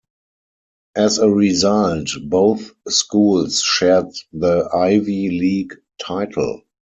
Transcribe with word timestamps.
As 0.95 1.19
a 1.19 1.29
result, 1.29 2.09
both 2.23 2.71
schools 2.87 3.61
shared 3.61 4.07
the 4.33 4.67
Ivy 4.73 5.29
League 5.29 5.75
title. 6.01 6.63